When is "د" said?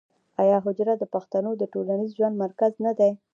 0.99-1.03, 1.57-1.63